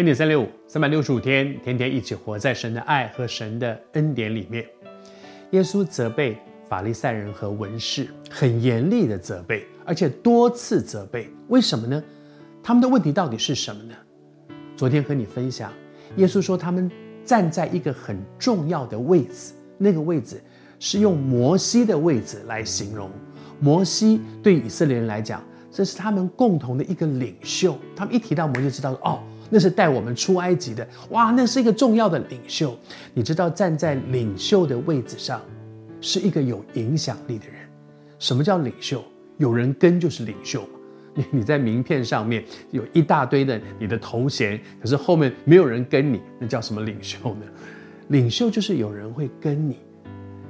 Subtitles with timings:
[0.00, 4.64] 恩典三六五，三百六十五天，天天一起活在神的爱和神的恩典里面。
[5.50, 11.28] 耶稣责备法利赛人和文士，很严厉的责备，而且多次责备。
[11.48, 12.02] 为什么呢？
[12.62, 13.94] 他们的问题到底是什么呢？
[14.74, 15.70] 昨天和你分享，
[16.16, 16.90] 耶稣说他们
[17.22, 20.42] 站在一个很重要的位置，那个位置
[20.78, 23.10] 是用摩西的位置来形容。
[23.60, 27.76] 摩西对以色列人来讲，这是他们共同的一个领袖。
[27.94, 29.20] 他们一提到摩西，知道哦。
[29.50, 32.74] 那是带我们出埃及的，哇，那是一个重要的领袖。
[33.12, 35.42] 你知道，站在领袖的位置上，
[36.00, 37.56] 是一个有影响力的人。
[38.18, 39.04] 什么叫领袖？
[39.38, 40.68] 有人跟就是领袖嘛。
[41.14, 47.42] 你你在名片上面有一大堆的你的头衔，可是后面没有人跟你，那叫什么领袖呢？
[48.08, 49.78] 领袖就是有人会跟你，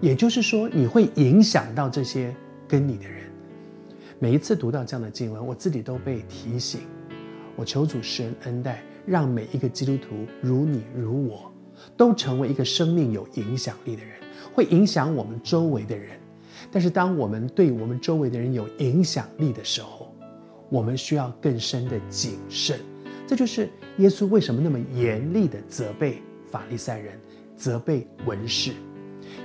[0.01, 2.35] 也就是说你会影响到这些
[2.69, 3.23] 跟你的人。
[4.19, 6.81] 每一次读到这样的经文，我自己都被提醒。
[7.61, 8.83] 我求主施恩恩待。
[9.07, 11.51] 让每一个基督徒如你如我，
[11.97, 14.13] 都成为一个生命有影响力的人，
[14.55, 16.11] 会影响我们周围的人。
[16.71, 20.15] 但是，当我们对我们周围的人有影响力的时候，
[20.69, 22.79] 我们需要更深的谨慎。
[23.27, 27.19] 这就是耶稣为什么那么严厉的责备法利赛人，
[27.57, 28.73] 责备文士。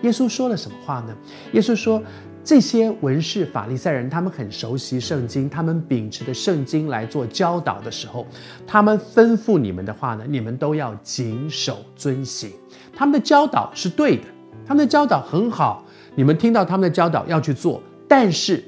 [0.03, 1.17] 耶稣说了什么话呢？
[1.53, 2.03] 耶稣说。
[2.45, 8.27] 这些文士、法利赛人，他们很熟悉圣经，他们秉持着圣经来做教导的时候，
[8.67, 12.51] 他们吩咐你们的话呢，你们都要谨守遵行。
[12.95, 14.23] 他们的教导是对的，
[14.63, 18.63] 他们的教导很好，你们听到他们的教导要去做，但是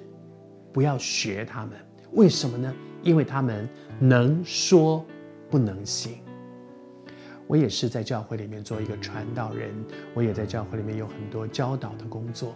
[0.73, 1.73] 不要学他们。
[2.13, 2.73] 为什么呢？
[3.03, 5.05] 因为他们能说
[5.51, 6.13] 不能行。
[7.45, 9.69] 我也是在教会里面做一个传道人，
[10.15, 12.55] 我也在教会里面有很多教导的工作。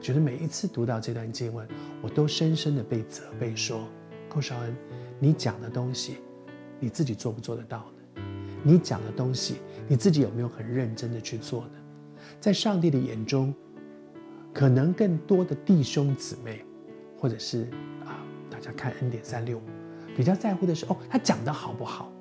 [0.00, 1.66] 觉得每一次读到这段经文，
[2.00, 3.86] 我都深深的被责备说
[4.30, 4.76] ：“寇绍恩，
[5.18, 6.18] 你讲的东西，
[6.78, 8.22] 你自己做不做得到呢？
[8.62, 9.56] 你讲的东西，
[9.88, 11.72] 你自己有没有很认真的去做呢？
[12.40, 13.52] 在上帝的眼中，
[14.54, 16.64] 可能更多的弟兄姊妹，
[17.18, 17.64] 或者是
[18.04, 19.62] 啊，大家看恩点三六五，
[20.16, 22.12] 比较在乎的是哦，他讲的好不好？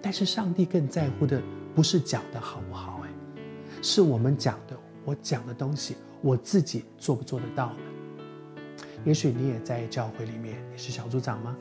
[0.00, 1.42] 但是上帝更在乎的
[1.74, 3.08] 不是讲的好不好，哎，
[3.82, 7.76] 是我们讲的，我讲的东西。”我自己做不做得到呢？
[9.04, 11.54] 也许你也在教会里面，你是小组长吗？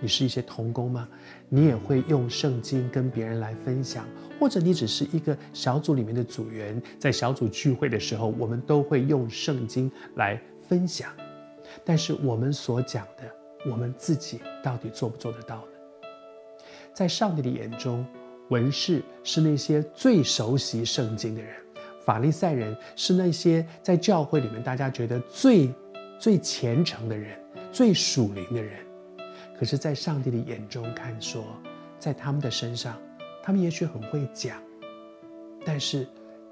[0.00, 1.08] 你是一些同工吗？
[1.48, 4.06] 你也会用圣经跟别人来分享，
[4.38, 11.12] 或者你只是一个小组里面的组员，在小组聚会的时候，我们都会用圣经来分享。
[11.84, 16.08] 但是我们所讲的，我们自己到底做不做得到呢？
[16.94, 18.06] 在上帝的眼中，
[18.50, 21.65] 文士是那些最熟悉圣经的人。
[22.06, 25.68] 法利赛人是那些在教会里面大家觉得最
[26.20, 27.36] 最虔诚的人，
[27.72, 28.78] 最属灵的人。
[29.58, 31.42] 可是，在上帝的眼中看说，
[31.98, 32.96] 在他们的身上，
[33.42, 34.56] 他们也许很会讲，
[35.64, 36.06] 但是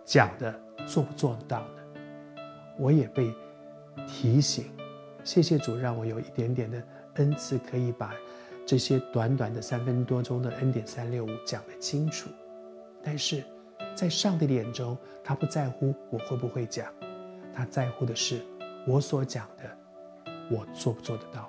[0.04, 2.42] 讲的做不做到呢？
[2.76, 3.32] 我也被
[4.08, 4.64] 提醒，
[5.22, 6.82] 谢谢主让我有一点点的
[7.14, 8.12] 恩赐，可以把
[8.66, 12.28] 这些短短的三分多钟的恩典三六五讲得清楚，
[13.04, 13.44] 但是。
[13.94, 16.86] 在上帝的眼中，他不在乎我会不会讲，
[17.54, 18.40] 他在乎的是
[18.86, 19.64] 我所讲的，
[20.50, 21.48] 我做不做得到。